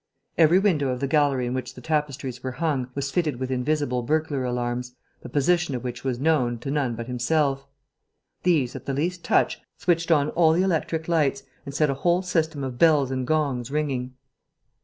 Every 0.35 0.57
window 0.57 0.89
of 0.89 0.99
the 0.99 1.05
gallery 1.05 1.45
in 1.45 1.53
which 1.53 1.75
the 1.75 1.79
tapestries 1.81 2.41
were 2.41 2.53
hung 2.53 2.89
was 2.95 3.11
fitted 3.11 3.35
with 3.35 3.51
invisible 3.51 4.01
burglar 4.01 4.43
alarms, 4.43 4.95
the 5.21 5.29
position 5.29 5.75
of 5.75 5.83
which 5.83 6.03
was 6.03 6.17
known, 6.19 6.57
to 6.61 6.71
none 6.71 6.95
but 6.95 7.05
himself. 7.05 7.67
These, 8.41 8.75
at 8.75 8.87
the 8.87 8.95
least 8.95 9.23
touch, 9.23 9.61
switched 9.77 10.09
on 10.09 10.31
all 10.31 10.53
the 10.53 10.63
electric 10.63 11.07
lights 11.07 11.43
and 11.67 11.75
set 11.75 11.91
a 11.91 12.01
whole 12.01 12.23
system 12.23 12.63
of 12.63 12.79
bells 12.79 13.11
and 13.11 13.27
gongs 13.27 13.69
ringing. 13.69 14.15